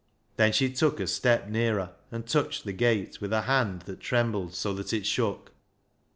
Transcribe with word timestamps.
Then 0.35 0.51
she 0.51 0.71
took 0.73 0.99
a 0.99 1.05
step 1.05 1.47
nearer, 1.47 1.91
and 2.11 2.25
touched 2.25 2.63
the 2.63 2.73
gate 2.73 3.21
with 3.21 3.31
a 3.31 3.41
hand 3.41 3.83
that 3.83 3.99
trembled 3.99 4.55
so 4.55 4.73
that 4.73 4.93
it 4.93 5.05
shook. 5.05 5.51